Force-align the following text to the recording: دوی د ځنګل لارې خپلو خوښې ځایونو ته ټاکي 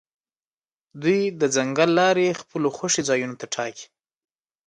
دوی 1.01 1.19
د 1.39 1.41
ځنګل 1.55 1.89
لارې 1.99 2.37
خپلو 2.41 2.67
خوښې 2.75 3.01
ځایونو 3.09 3.35
ته 3.41 3.45
ټاکي 3.53 3.85